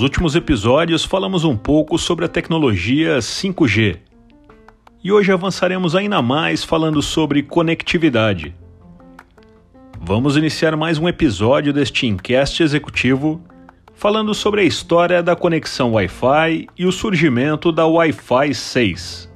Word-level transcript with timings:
Nos 0.00 0.04
últimos 0.04 0.34
episódios 0.34 1.04
falamos 1.04 1.44
um 1.44 1.54
pouco 1.54 1.98
sobre 1.98 2.24
a 2.24 2.28
tecnologia 2.28 3.18
5G. 3.18 3.98
E 5.04 5.12
hoje 5.12 5.30
avançaremos 5.30 5.94
ainda 5.94 6.22
mais 6.22 6.64
falando 6.64 7.02
sobre 7.02 7.42
conectividade. 7.42 8.56
Vamos 10.00 10.38
iniciar 10.38 10.74
mais 10.74 10.96
um 10.96 11.06
episódio 11.06 11.70
deste 11.70 12.06
Incast 12.06 12.62
executivo 12.62 13.42
falando 13.92 14.32
sobre 14.32 14.62
a 14.62 14.64
história 14.64 15.22
da 15.22 15.36
conexão 15.36 15.92
Wi-Fi 15.92 16.66
e 16.78 16.86
o 16.86 16.92
surgimento 16.92 17.70
da 17.70 17.84
Wi-Fi 17.86 18.54
6. 18.54 19.29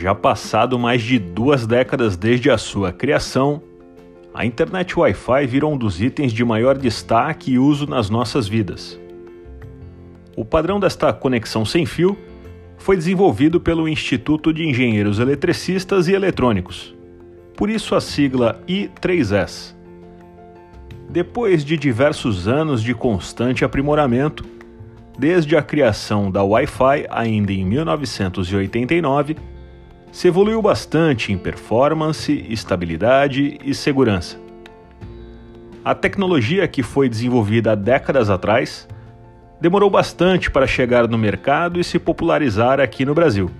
Já 0.00 0.14
passado 0.14 0.78
mais 0.78 1.02
de 1.02 1.18
duas 1.18 1.66
décadas 1.66 2.16
desde 2.16 2.50
a 2.50 2.56
sua 2.56 2.90
criação, 2.90 3.60
a 4.32 4.46
internet 4.46 4.98
Wi-Fi 4.98 5.46
virou 5.46 5.74
um 5.74 5.76
dos 5.76 6.00
itens 6.00 6.32
de 6.32 6.42
maior 6.42 6.78
destaque 6.78 7.52
e 7.52 7.58
uso 7.58 7.86
nas 7.86 8.08
nossas 8.08 8.48
vidas. 8.48 8.98
O 10.34 10.42
padrão 10.42 10.80
desta 10.80 11.12
conexão 11.12 11.66
sem 11.66 11.84
fio 11.84 12.16
foi 12.78 12.96
desenvolvido 12.96 13.60
pelo 13.60 13.86
Instituto 13.86 14.54
de 14.54 14.66
Engenheiros 14.66 15.18
Eletricistas 15.18 16.08
e 16.08 16.14
Eletrônicos, 16.14 16.96
por 17.54 17.68
isso 17.68 17.94
a 17.94 18.00
sigla 18.00 18.58
I3S. 18.66 19.74
Depois 21.10 21.62
de 21.62 21.76
diversos 21.76 22.48
anos 22.48 22.82
de 22.82 22.94
constante 22.94 23.66
aprimoramento, 23.66 24.46
desde 25.18 25.58
a 25.58 25.62
criação 25.62 26.30
da 26.30 26.42
Wi-Fi 26.42 27.06
ainda 27.10 27.52
em 27.52 27.66
1989, 27.66 29.36
se 30.12 30.28
evoluiu 30.28 30.60
bastante 30.60 31.32
em 31.32 31.38
performance, 31.38 32.44
estabilidade 32.48 33.58
e 33.64 33.74
segurança. 33.74 34.38
A 35.84 35.94
tecnologia 35.94 36.66
que 36.68 36.82
foi 36.82 37.08
desenvolvida 37.08 37.72
há 37.72 37.74
décadas 37.74 38.28
atrás 38.28 38.88
demorou 39.60 39.88
bastante 39.88 40.50
para 40.50 40.66
chegar 40.66 41.06
no 41.08 41.16
mercado 41.16 41.78
e 41.78 41.84
se 41.84 41.98
popularizar 41.98 42.80
aqui 42.80 43.04
no 43.04 43.14
Brasil. 43.14 43.50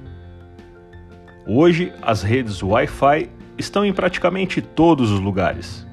Hoje, 1.47 1.93
as 2.03 2.23
redes 2.23 2.63
Wi-Fi 2.63 3.31
estão 3.57 3.85
em 3.85 3.93
praticamente 3.93 4.61
todos 4.61 5.11
os 5.11 5.21
lugares, 5.21 5.87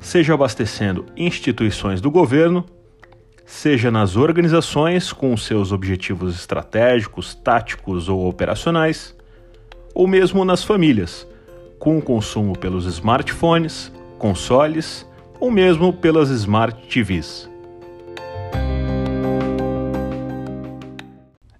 seja 0.00 0.34
abastecendo 0.34 1.06
instituições 1.16 2.00
do 2.00 2.10
governo, 2.10 2.64
seja 3.44 3.90
nas 3.90 4.16
organizações 4.16 5.12
com 5.12 5.36
seus 5.36 5.72
objetivos 5.72 6.34
estratégicos, 6.34 7.34
táticos 7.34 8.08
ou 8.08 8.28
operacionais 8.28 9.17
ou 9.98 10.06
mesmo 10.06 10.44
nas 10.44 10.62
famílias, 10.62 11.26
com 11.76 11.98
o 11.98 12.02
consumo 12.02 12.56
pelos 12.56 12.86
smartphones, 12.86 13.92
consoles 14.16 15.04
ou 15.40 15.50
mesmo 15.50 15.92
pelas 15.92 16.30
smart 16.30 16.86
TVs. 16.86 17.50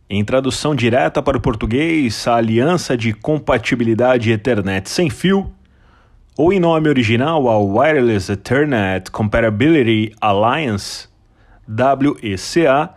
Em 0.08 0.24
tradução 0.24 0.72
direta 0.72 1.20
para 1.20 1.36
o 1.36 1.40
português, 1.40 2.28
a 2.28 2.36
Aliança 2.36 2.96
de 2.96 3.12
Compatibilidade 3.12 4.30
Ethernet 4.30 4.88
Sem 4.88 5.10
Fio, 5.10 5.52
ou 6.36 6.52
em 6.52 6.60
nome 6.60 6.88
original 6.88 7.48
a 7.48 7.58
Wireless 7.58 8.30
Ethernet 8.30 9.10
Compatibility 9.10 10.14
Alliance, 10.20 11.08
WECA, 11.68 12.94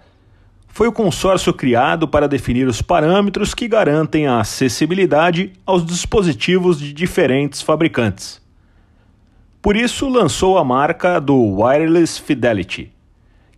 foi 0.74 0.88
o 0.88 0.92
consórcio 0.92 1.54
criado 1.54 2.08
para 2.08 2.28
definir 2.28 2.66
os 2.66 2.82
parâmetros 2.82 3.54
que 3.54 3.68
garantem 3.68 4.26
a 4.26 4.40
acessibilidade 4.40 5.52
aos 5.66 5.86
dispositivos 5.86 6.80
de 6.80 6.94
diferentes 6.94 7.62
fabricantes. 7.62 8.42
Por 9.62 9.76
isso, 9.76 10.08
lançou 10.08 10.58
a 10.58 10.64
marca 10.64 11.20
do 11.20 11.36
Wireless 11.36 12.20
Fidelity, 12.20 12.92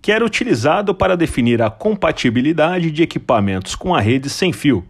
que 0.02 0.12
era 0.12 0.26
utilizado 0.26 0.94
para 0.94 1.16
definir 1.16 1.62
a 1.62 1.70
compatibilidade 1.70 2.92
de 2.92 3.04
equipamentos 3.04 3.76
com 3.76 3.94
a 3.94 4.02
rede 4.02 4.30
sem 4.30 4.52
fio. 4.52 4.84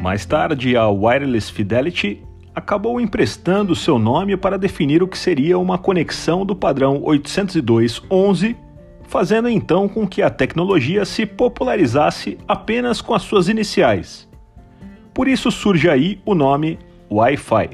Mais 0.00 0.24
tarde, 0.24 0.76
a 0.76 0.88
Wireless 0.88 1.50
Fidelity 1.50 2.22
acabou 2.54 3.00
emprestando 3.00 3.74
seu 3.74 3.98
nome 3.98 4.36
para 4.36 4.56
definir 4.56 5.02
o 5.02 5.08
que 5.08 5.18
seria 5.18 5.58
uma 5.58 5.76
conexão 5.76 6.46
do 6.46 6.54
padrão 6.54 7.00
802.11, 7.02 8.56
fazendo 9.02 9.48
então 9.48 9.88
com 9.88 10.06
que 10.06 10.22
a 10.22 10.30
tecnologia 10.30 11.04
se 11.04 11.26
popularizasse 11.26 12.38
apenas 12.46 13.00
com 13.00 13.12
as 13.12 13.22
suas 13.22 13.48
iniciais. 13.48 14.28
Por 15.12 15.26
isso 15.26 15.50
surge 15.50 15.88
aí 15.88 16.20
o 16.24 16.34
nome 16.34 16.78
Wi-Fi. 17.10 17.70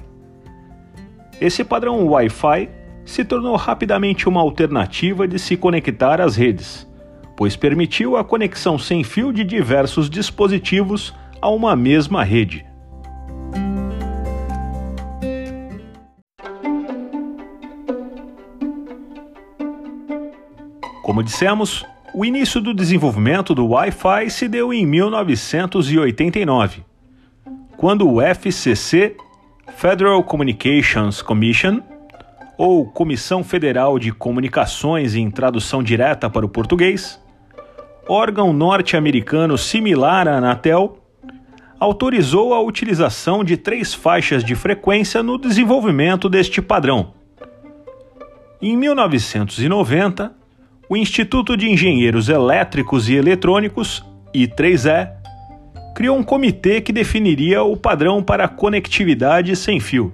Esse 1.40 1.62
padrão 1.64 2.06
Wi-Fi 2.06 2.68
se 3.04 3.24
tornou 3.24 3.56
rapidamente 3.56 4.28
uma 4.28 4.40
alternativa 4.40 5.26
de 5.26 5.38
se 5.38 5.56
conectar 5.56 6.20
às 6.20 6.36
redes, 6.36 6.88
pois 7.36 7.56
permitiu 7.56 8.16
a 8.16 8.24
conexão 8.24 8.78
sem 8.78 9.02
fio 9.02 9.32
de 9.32 9.42
diversos 9.42 10.08
dispositivos 10.08 11.14
a 11.40 11.48
uma 11.48 11.74
mesma 11.74 12.22
rede. 12.22 12.69
Como 21.20 21.28
dissemos, 21.28 21.84
o 22.14 22.24
início 22.24 22.62
do 22.62 22.72
desenvolvimento 22.72 23.54
do 23.54 23.66
Wi-Fi 23.66 24.30
se 24.30 24.48
deu 24.48 24.72
em 24.72 24.86
1989, 24.86 26.82
quando 27.76 28.10
o 28.10 28.22
FCC, 28.22 29.14
Federal 29.76 30.24
Communications 30.24 31.20
Commission, 31.20 31.82
ou 32.56 32.86
Comissão 32.86 33.44
Federal 33.44 33.98
de 33.98 34.12
Comunicações 34.12 35.14
em 35.14 35.30
tradução 35.30 35.82
direta 35.82 36.30
para 36.30 36.46
o 36.46 36.48
português, 36.48 37.20
órgão 38.08 38.54
norte-americano 38.54 39.58
similar 39.58 40.26
à 40.26 40.38
Anatel, 40.38 40.96
autorizou 41.78 42.54
a 42.54 42.62
utilização 42.62 43.44
de 43.44 43.58
três 43.58 43.92
faixas 43.92 44.42
de 44.42 44.54
frequência 44.54 45.22
no 45.22 45.36
desenvolvimento 45.36 46.30
deste 46.30 46.62
padrão. 46.62 47.12
Em 48.62 48.74
1990, 48.74 50.39
o 50.90 50.96
Instituto 50.96 51.56
de 51.56 51.70
Engenheiros 51.70 52.28
Elétricos 52.28 53.08
e 53.08 53.14
Eletrônicos, 53.14 54.04
I3E, 54.34 55.08
criou 55.94 56.18
um 56.18 56.24
comitê 56.24 56.80
que 56.80 56.92
definiria 56.92 57.62
o 57.62 57.76
padrão 57.76 58.20
para 58.20 58.48
conectividade 58.48 59.54
sem 59.54 59.78
fio. 59.78 60.12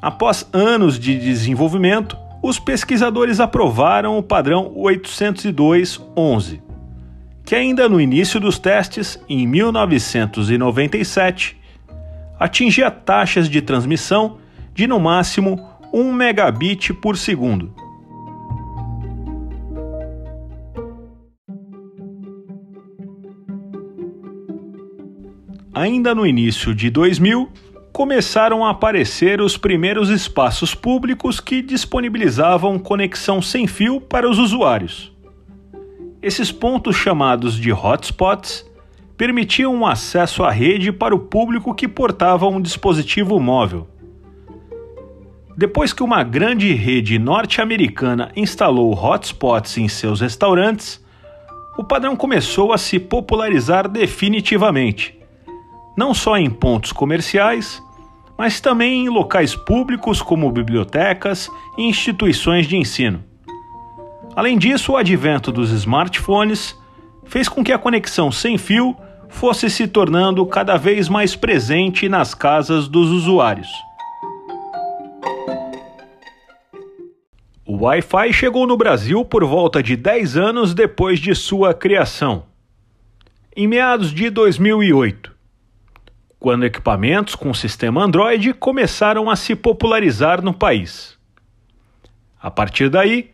Após 0.00 0.48
anos 0.52 1.00
de 1.00 1.18
desenvolvimento, 1.18 2.16
os 2.40 2.60
pesquisadores 2.60 3.40
aprovaram 3.40 4.16
o 4.16 4.22
padrão 4.22 4.72
802.11, 4.76 6.60
que 7.44 7.56
ainda 7.56 7.88
no 7.88 8.00
início 8.00 8.38
dos 8.38 8.60
testes, 8.60 9.20
em 9.28 9.48
1997, 9.48 11.60
atingia 12.38 12.88
taxas 12.88 13.48
de 13.48 13.60
transmissão 13.60 14.38
de 14.72 14.86
no 14.86 15.00
máximo 15.00 15.60
1 15.92 16.12
megabit 16.12 16.94
por 16.94 17.16
segundo. 17.16 17.82
Ainda 25.74 26.14
no 26.14 26.26
início 26.26 26.74
de 26.74 26.88
2000, 26.88 27.50
começaram 27.92 28.64
a 28.64 28.70
aparecer 28.70 29.40
os 29.40 29.56
primeiros 29.56 30.08
espaços 30.08 30.74
públicos 30.74 31.40
que 31.40 31.60
disponibilizavam 31.60 32.78
conexão 32.78 33.42
sem 33.42 33.66
fio 33.66 34.00
para 34.00 34.28
os 34.28 34.38
usuários. 34.38 35.12
Esses 36.22 36.50
pontos, 36.50 36.96
chamados 36.96 37.58
de 37.58 37.72
hotspots, 37.72 38.64
permitiam 39.16 39.74
um 39.74 39.86
acesso 39.86 40.42
à 40.42 40.50
rede 40.50 40.90
para 40.90 41.14
o 41.14 41.18
público 41.18 41.74
que 41.74 41.86
portava 41.86 42.48
um 42.48 42.60
dispositivo 42.60 43.38
móvel. 43.38 43.86
Depois 45.56 45.92
que 45.92 46.02
uma 46.02 46.24
grande 46.24 46.72
rede 46.72 47.16
norte-americana 47.18 48.32
instalou 48.34 48.92
hotspots 48.92 49.78
em 49.78 49.86
seus 49.86 50.20
restaurantes, 50.20 51.04
o 51.78 51.84
padrão 51.84 52.16
começou 52.16 52.72
a 52.72 52.78
se 52.78 52.98
popularizar 52.98 53.88
definitivamente, 53.88 55.16
não 55.96 56.12
só 56.12 56.36
em 56.36 56.50
pontos 56.50 56.92
comerciais, 56.92 57.82
mas 58.36 58.60
também 58.60 59.04
em 59.04 59.08
locais 59.08 59.54
públicos 59.54 60.20
como 60.20 60.50
bibliotecas 60.50 61.48
e 61.78 61.82
instituições 61.82 62.66
de 62.66 62.76
ensino. 62.76 63.22
Além 64.34 64.58
disso, 64.58 64.92
o 64.92 64.96
advento 64.96 65.52
dos 65.52 65.70
smartphones 65.70 66.76
fez 67.24 67.48
com 67.48 67.62
que 67.62 67.72
a 67.72 67.78
conexão 67.78 68.32
sem 68.32 68.58
fio 68.58 68.96
fosse 69.28 69.70
se 69.70 69.86
tornando 69.86 70.44
cada 70.46 70.76
vez 70.76 71.08
mais 71.08 71.36
presente 71.36 72.08
nas 72.08 72.34
casas 72.34 72.88
dos 72.88 73.10
usuários. 73.10 73.68
O 77.66 77.84
Wi-Fi 77.84 78.32
chegou 78.32 78.66
no 78.66 78.76
Brasil 78.76 79.24
por 79.24 79.44
volta 79.44 79.82
de 79.82 79.96
10 79.96 80.36
anos 80.36 80.74
depois 80.74 81.18
de 81.18 81.34
sua 81.34 81.72
criação, 81.72 82.44
em 83.56 83.66
meados 83.66 84.12
de 84.12 84.28
2008, 84.30 85.33
quando 86.44 86.66
equipamentos 86.66 87.34
com 87.34 87.54
sistema 87.54 88.02
Android 88.02 88.52
começaram 88.52 89.30
a 89.30 89.34
se 89.34 89.56
popularizar 89.56 90.42
no 90.42 90.52
país. 90.52 91.16
A 92.38 92.50
partir 92.50 92.90
daí, 92.90 93.30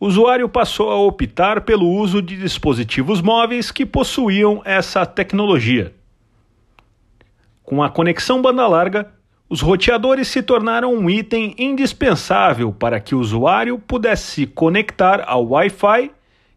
o 0.00 0.08
usuário 0.08 0.48
passou 0.48 0.90
a 0.90 0.96
optar 0.96 1.60
pelo 1.60 1.88
uso 1.88 2.20
de 2.20 2.36
dispositivos 2.36 3.22
móveis 3.22 3.70
que 3.70 3.86
possuíam 3.86 4.60
essa 4.64 5.06
tecnologia. 5.06 5.94
Com 7.62 7.80
a 7.80 7.88
conexão 7.88 8.42
banda 8.42 8.66
larga, 8.66 9.08
os 9.48 9.60
roteadores 9.60 10.26
se 10.26 10.42
tornaram 10.42 10.92
um 10.92 11.08
item 11.08 11.54
indispensável 11.56 12.72
para 12.72 12.98
que 12.98 13.14
o 13.14 13.20
usuário 13.20 13.78
pudesse 13.78 14.32
se 14.32 14.46
conectar 14.48 15.22
ao 15.28 15.46
Wi-Fi 15.46 16.10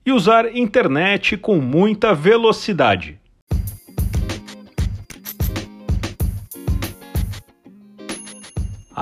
e 0.03 0.11
usar 0.11 0.57
internet 0.57 1.37
com 1.37 1.57
muita 1.57 2.11
velocidade. 2.15 3.20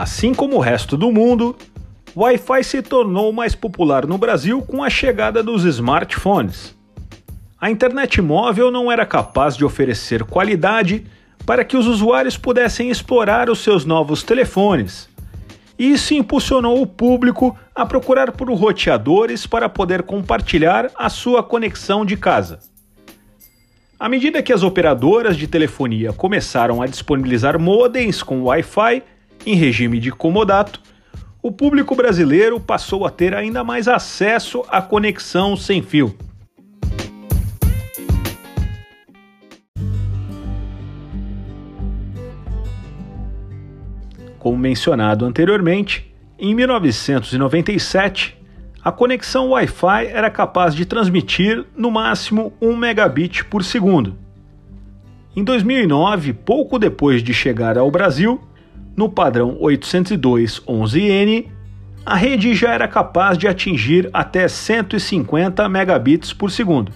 Assim 0.01 0.34
como 0.34 0.56
o 0.56 0.60
resto 0.62 0.96
do 0.96 1.12
mundo, 1.12 1.57
o 2.16 2.22
Wi-Fi 2.22 2.63
se 2.63 2.81
tornou 2.81 3.34
mais 3.34 3.54
popular 3.54 4.07
no 4.07 4.18
Brasil 4.18 4.62
com 4.62 4.81
a 4.81 4.90
chegada 4.90 5.44
dos 5.44 5.66
smartphones. 5.66 6.74
A 7.60 7.69
internet 7.69 8.22
móvel 8.22 8.72
não 8.72 8.90
era 8.90 9.06
capaz 9.06 9.57
de 9.57 9.66
oferecer 9.66 10.24
qualidade 10.24 11.06
para 11.46 11.66
que 11.66 11.75
os 11.75 11.86
usuários 11.86 12.38
pudessem 12.38 12.90
explorar 12.90 13.50
os 13.50 13.60
seus 13.60 13.84
novos 13.84 14.24
telefones. 14.24 15.10
E 15.78 15.92
isso 15.92 16.13
impulsionou 16.13 16.81
o 16.81 16.88
público 16.88 17.60
a 17.75 17.86
procurar 17.86 18.31
por 18.31 18.50
roteadores 18.54 19.46
para 19.46 19.68
poder 19.68 20.04
compartilhar 20.04 20.90
a 20.96 21.10
sua 21.10 21.44
conexão 21.44 22.06
de 22.06 22.16
casa. 22.16 22.60
À 24.00 24.07
medida 24.07 24.42
que 24.42 24.54
as 24.54 24.63
operadoras 24.63 25.36
de 25.36 25.46
telefonia 25.46 26.13
começaram 26.13 26.81
a 26.81 26.88
disponibilizar 26.88 27.60
modems 27.60 28.24
com 28.24 28.44
Wi-Fi 28.44 29.04
em 29.45 29.56
regime 29.56 30.00
de 30.00 30.12
comodato, 30.12 30.81
o 31.41 31.51
público 31.51 31.95
brasileiro 31.95 32.59
passou 32.59 33.06
a 33.06 33.09
ter 33.09 33.33
ainda 33.33 33.63
mais 33.63 33.88
acesso 33.88 34.63
à 34.68 34.81
conexão 34.81 35.56
sem 35.56 35.81
fio. 35.81 36.15
Como 44.38 44.57
mencionado 44.57 45.25
anteriormente, 45.25 46.13
em 46.38 46.56
1997, 46.56 48.38
a 48.81 48.91
conexão 48.91 49.50
Wi-Fi 49.50 50.07
era 50.07 50.30
capaz 50.30 50.74
de 50.74 50.86
transmitir 50.86 51.65
no 51.75 51.91
máximo 51.91 52.53
1 52.62 52.75
megabit 52.77 53.44
por 53.45 53.63
segundo. 53.63 54.15
Em 55.36 55.44
2009, 55.44 56.33
pouco 56.33 56.80
depois 56.80 57.21
de 57.21 57.33
chegar 57.33 57.77
ao 57.77 57.91
Brasil, 57.91 58.41
no 58.95 59.09
padrão 59.09 59.57
802.11n, 59.62 61.47
a 62.06 62.15
rede 62.15 62.53
já 62.56 62.74
era 62.74 62.88
capaz 62.88 63.38
de 63.38 63.47
atingir 63.47 64.09
até 64.13 64.47
150 64.47 65.68
megabits 65.69 66.33
por 66.33 66.50
segundo. 66.51 66.91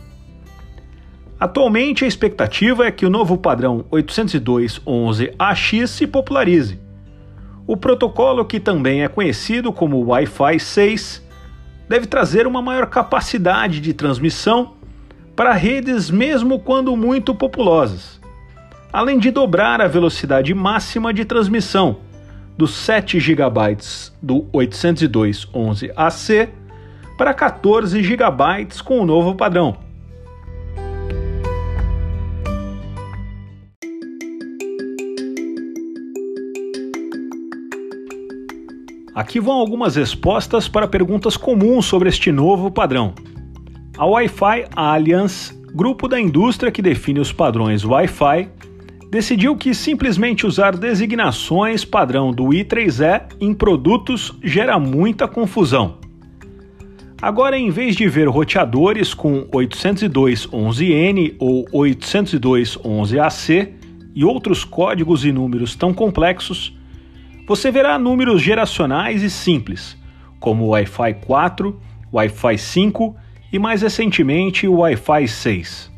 Atualmente, 1.39 2.05
a 2.05 2.07
expectativa 2.07 2.85
é 2.85 2.91
que 2.91 3.05
o 3.05 3.09
novo 3.09 3.37
padrão 3.37 3.85
802.11ax 3.91 5.87
se 5.87 6.07
popularize, 6.07 6.79
o 7.65 7.77
protocolo, 7.77 8.43
que 8.43 8.59
também 8.59 9.03
é 9.03 9.07
conhecido 9.07 9.71
como 9.71 10.03
Wi-Fi 10.05 10.59
6, 10.59 11.23
deve 11.87 12.05
trazer 12.05 12.45
uma 12.45 12.61
maior 12.61 12.87
capacidade 12.87 13.79
de 13.79 13.93
transmissão 13.93 14.73
para 15.35 15.53
redes 15.53 16.11
mesmo 16.11 16.59
quando 16.59 16.95
muito 16.95 17.33
populosas, 17.33 18.19
além 18.93 19.17
de 19.17 19.31
dobrar 19.31 19.81
a 19.81 19.87
velocidade 19.87 20.53
máxima 20.53 21.11
de 21.11 21.25
transmissão 21.25 21.97
dos 22.55 22.75
7 22.75 23.19
GB 23.19 23.77
do 24.21 24.43
802.11ac 24.53 26.49
para 27.17 27.33
14 27.33 28.03
GB 28.03 28.67
com 28.85 28.99
o 28.99 29.05
novo 29.05 29.33
padrão. 29.33 29.75
Aqui 39.15 39.39
vão 39.39 39.55
algumas 39.55 39.95
respostas 39.95 40.67
para 40.67 40.87
perguntas 40.87 41.35
comuns 41.37 41.85
sobre 41.85 42.09
este 42.09 42.31
novo 42.31 42.69
padrão. 42.69 43.15
A 43.97 44.05
Wi-Fi 44.05 44.65
Alliance, 44.75 45.53
grupo 45.73 46.07
da 46.07 46.19
indústria 46.19 46.71
que 46.71 46.81
define 46.81 47.19
os 47.19 47.31
padrões 47.31 47.85
Wi-Fi, 47.85 48.49
decidiu 49.13 49.55
que 49.55 49.73
simplesmente 49.75 50.47
usar 50.47 50.75
designações 50.75 51.85
padrão 51.85 52.33
do 52.33 52.45
I3E 52.45 53.21
em 53.39 53.53
produtos 53.53 54.33
gera 54.43 54.79
muita 54.79 55.27
confusão. 55.27 55.99
Agora, 57.21 57.55
em 57.55 57.69
vez 57.69 57.95
de 57.95 58.09
ver 58.09 58.27
roteadores 58.27 59.13
com 59.13 59.43
802.11n 59.49 61.35
ou 61.37 61.63
802.11ac 61.65 63.69
e 64.15 64.25
outros 64.25 64.63
códigos 64.63 65.23
e 65.23 65.31
números 65.31 65.75
tão 65.75 65.93
complexos, 65.93 66.75
você 67.47 67.69
verá 67.69 67.99
números 67.99 68.41
geracionais 68.41 69.21
e 69.21 69.29
simples, 69.29 69.95
como 70.39 70.69
Wi-Fi 70.69 71.13
4, 71.23 71.79
Wi-Fi 72.11 72.57
5 72.57 73.15
e 73.53 73.59
mais 73.59 73.83
recentemente 73.83 74.67
o 74.67 74.77
Wi-Fi 74.77 75.27
6. 75.27 75.92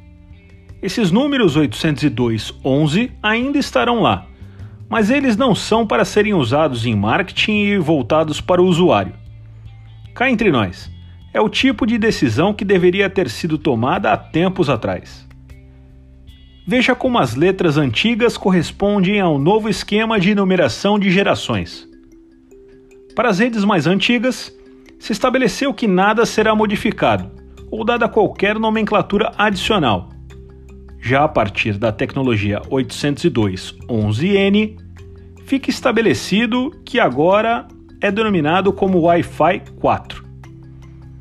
Esses 0.81 1.11
números 1.11 1.57
802.11 1.57 3.11
ainda 3.21 3.57
estarão 3.57 4.01
lá, 4.01 4.27
mas 4.89 5.09
eles 5.09 5.35
não 5.35 5.55
são 5.55 5.85
para 5.85 6.05
serem 6.05 6.33
usados 6.33 6.85
em 6.85 6.95
marketing 6.95 7.51
e 7.51 7.77
voltados 7.77 8.39
para 8.39 8.61
o 8.61 8.67
usuário. 8.67 9.13
Cá 10.13 10.29
entre 10.29 10.51
nós, 10.51 10.89
é 11.33 11.41
o 11.41 11.49
tipo 11.49 11.85
de 11.85 11.97
decisão 11.97 12.53
que 12.53 12.63
deveria 12.63 13.09
ter 13.09 13.29
sido 13.29 13.57
tomada 13.57 14.13
há 14.13 14.17
tempos 14.17 14.69
atrás. 14.69 15.27
Veja 16.65 16.95
como 16.95 17.19
as 17.19 17.35
letras 17.35 17.77
antigas 17.77 18.37
correspondem 18.37 19.19
ao 19.19 19.37
novo 19.37 19.69
esquema 19.69 20.19
de 20.19 20.33
numeração 20.33 20.97
de 20.97 21.11
gerações. 21.11 21.87
Para 23.15 23.29
as 23.29 23.39
redes 23.39 23.63
mais 23.63 23.85
antigas, 23.85 24.51
se 24.97 25.11
estabeleceu 25.11 25.73
que 25.73 25.87
nada 25.87 26.25
será 26.25 26.55
modificado 26.55 27.29
ou 27.69 27.83
dada 27.83 28.07
qualquer 28.07 28.57
nomenclatura 28.57 29.31
adicional. 29.37 30.14
Já 31.05 31.23
a 31.23 31.27
partir 31.27 31.77
da 31.77 31.91
tecnologia 31.91 32.59
802.11n, 32.61 34.75
fica 35.45 35.69
estabelecido 35.69 36.71
que 36.83 36.99
agora 36.99 37.67
é 38.01 38.11
denominado 38.11 38.73
como 38.73 39.01
Wi-Fi 39.01 39.61
4. 39.79 40.25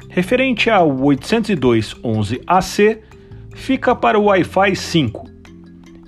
Referente 0.08 0.70
ao 0.70 0.90
802.11ac, 0.90 3.00
fica 3.54 3.94
para 3.94 4.18
o 4.18 4.24
Wi-Fi 4.24 4.74
5 4.74 5.30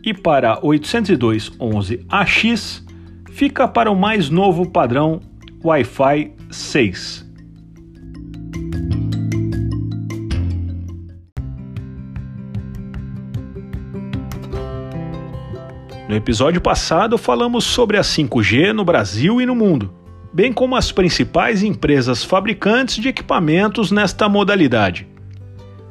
e 0.03 0.15
para 0.15 0.59
802.11ax 0.63 2.83
fica 3.31 3.69
para 3.69 3.91
o 3.91 3.95
mais 3.95 4.31
novo 4.31 4.71
padrão 4.71 5.21
Wi-Fi 5.63 6.33
6. 6.51 7.26
No 16.17 16.19
episódio 16.19 16.63
passado 16.63 17.19
falamos 17.19 17.63
sobre 17.65 17.99
a 17.99 18.01
5G 18.01 18.73
no 18.73 18.87
Brasil 18.87 19.39
e 19.39 19.45
no 19.45 19.55
mundo, 19.55 19.93
bem 20.33 20.51
como 20.51 20.75
as 20.75 20.91
principais 20.91 21.63
empresas 21.63 22.25
fabricantes 22.25 22.97
de 22.97 23.11
equipamentos 23.11 23.93
nesta 23.93 24.27
modalidade. 24.27 25.07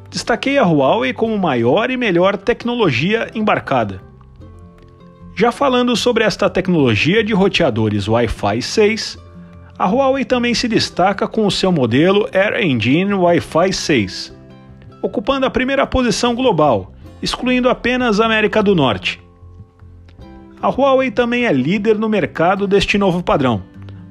Destaquei 0.10 0.58
a 0.58 0.64
Huawei 0.64 1.14
como 1.14 1.38
maior 1.38 1.92
e 1.92 1.96
melhor 1.96 2.38
tecnologia 2.38 3.30
embarcada. 3.36 4.02
Já 5.36 5.52
falando 5.52 5.96
sobre 5.96 6.24
esta 6.24 6.50
tecnologia 6.50 7.24
de 7.24 7.32
roteadores 7.32 8.08
Wi-Fi 8.08 8.64
6, 8.64 9.20
a 9.78 9.88
Huawei 9.88 10.26
também 10.26 10.56
se 10.56 10.68
destaca 10.68 11.28
com 11.28 11.46
o 11.46 11.52
seu 11.52 11.72
modelo 11.72 12.28
Air 12.34 12.66
Engine 12.66 13.14
Wi-Fi 13.14 13.72
6, 13.72 14.36
ocupando 15.04 15.46
a 15.46 15.52
primeira 15.52 15.86
posição 15.86 16.34
global, 16.34 16.94
excluindo 17.22 17.70
apenas 17.70 18.20
a 18.20 18.26
América 18.26 18.64
do 18.64 18.74
Norte. 18.74 19.24
A 20.62 20.70
Huawei 20.70 21.12
também 21.12 21.46
é 21.46 21.52
líder 21.52 21.98
no 21.98 22.08
mercado 22.08 22.66
deste 22.66 22.98
novo 22.98 23.22
padrão. 23.22 23.64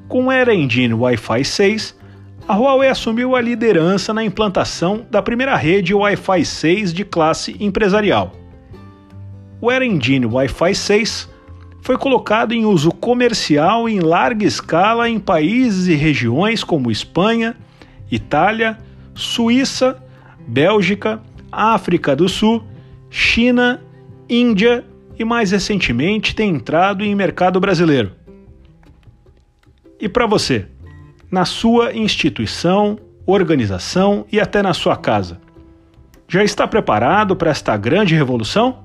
Com 0.09 0.27
o 0.27 0.31
Air 0.31 0.51
Engine 0.51 0.95
Wi-Fi 0.95 1.45
6, 1.45 1.99
a 2.47 2.55
Huawei 2.55 2.89
assumiu 2.89 3.35
a 3.35 3.41
liderança 3.41 4.13
na 4.13 4.23
implantação 4.23 5.07
da 5.11 5.23
primeira 5.23 5.57
rede 5.57 5.95
Wi-Fi 5.95 6.45
6 6.45 6.93
de 6.93 7.05
classe 7.05 7.57
empresarial. 7.59 8.33
O 9.61 9.71
Air 9.71 9.83
Engine 9.83 10.27
Wi-Fi 10.27 10.75
6 10.75 11.31
foi 11.81 11.97
colocado 11.97 12.53
em 12.53 12.67
uso 12.67 12.91
comercial 12.91 13.89
em 13.89 14.01
larga 14.01 14.45
escala 14.45 15.09
em 15.09 15.19
países 15.19 15.87
e 15.87 15.95
regiões 15.95 16.63
como 16.63 16.91
Espanha, 16.91 17.57
Itália, 18.11 18.79
Suíça, 19.15 20.03
Bélgica, 20.47 21.21
África 21.51 22.15
do 22.15 22.29
Sul, 22.29 22.63
China, 23.09 23.83
Índia 24.29 24.85
e 25.19 25.25
mais 25.25 25.51
recentemente 25.51 26.35
tem 26.35 26.51
entrado 26.51 27.05
em 27.05 27.15
mercado 27.15 27.61
brasileiro. 27.61 28.13
E 30.01 30.09
para 30.09 30.27
você, 30.27 30.67
na 31.31 31.45
sua 31.45 31.95
instituição, 31.95 32.99
organização 33.27 34.27
e 34.31 34.41
até 34.41 34.63
na 34.63 34.75
sua 34.75 34.97
casa, 34.97 35.41
já 36.29 36.43
está 36.43 36.67
preparado 36.67 37.37
para 37.37 37.51
esta 37.51 37.77
grande 37.77 38.15
revolução? 38.15 38.85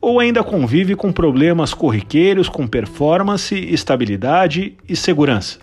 Ou 0.00 0.18
ainda 0.18 0.42
convive 0.42 0.96
com 0.96 1.12
problemas 1.12 1.72
corriqueiros 1.72 2.48
com 2.48 2.66
performance, 2.66 3.54
estabilidade 3.54 4.76
e 4.88 4.96
segurança? 4.96 5.60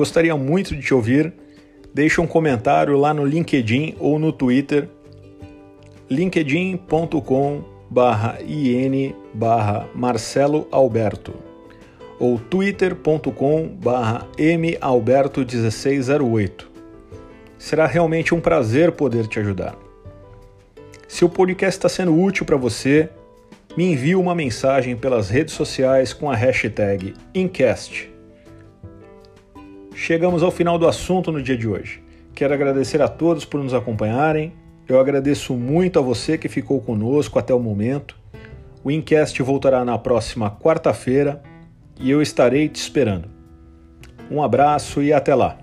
Gostaria 0.00 0.34
muito 0.34 0.74
de 0.74 0.80
te 0.80 0.94
ouvir. 0.94 1.30
Deixe 1.92 2.22
um 2.22 2.26
comentário 2.26 2.96
lá 2.96 3.12
no 3.12 3.22
LinkedIn 3.24 3.96
ou 3.98 4.18
no 4.18 4.32
Twitter 4.32 4.88
linkedin.com 6.08 7.62
in 8.48 9.14
Marcelo 9.94 10.66
Alberto 10.72 11.34
ou 12.18 12.38
twitter.com 12.38 13.76
malberto1608. 13.82 16.64
Será 17.58 17.86
realmente 17.86 18.34
um 18.34 18.40
prazer 18.40 18.92
poder 18.92 19.26
te 19.26 19.38
ajudar. 19.38 19.76
Se 21.06 21.26
o 21.26 21.28
podcast 21.28 21.78
está 21.78 21.90
sendo 21.90 22.18
útil 22.18 22.46
para 22.46 22.56
você, 22.56 23.10
me 23.76 23.92
envie 23.92 24.16
uma 24.16 24.34
mensagem 24.34 24.96
pelas 24.96 25.28
redes 25.28 25.52
sociais 25.54 26.14
com 26.14 26.30
a 26.30 26.34
hashtag 26.34 27.12
Incast. 27.34 28.10
Chegamos 30.02 30.42
ao 30.42 30.50
final 30.50 30.78
do 30.78 30.88
assunto 30.88 31.30
no 31.30 31.42
dia 31.42 31.58
de 31.58 31.68
hoje. 31.68 32.02
Quero 32.34 32.54
agradecer 32.54 33.02
a 33.02 33.06
todos 33.06 33.44
por 33.44 33.62
nos 33.62 33.74
acompanharem. 33.74 34.50
Eu 34.88 34.98
agradeço 34.98 35.52
muito 35.52 35.98
a 35.98 36.02
você 36.02 36.38
que 36.38 36.48
ficou 36.48 36.80
conosco 36.80 37.38
até 37.38 37.52
o 37.52 37.60
momento. 37.60 38.16
O 38.82 38.90
Incast 38.90 39.42
voltará 39.42 39.84
na 39.84 39.98
próxima 39.98 40.50
quarta-feira 40.50 41.42
e 42.00 42.10
eu 42.10 42.22
estarei 42.22 42.66
te 42.66 42.76
esperando. 42.76 43.28
Um 44.30 44.42
abraço 44.42 45.02
e 45.02 45.12
até 45.12 45.34
lá! 45.34 45.58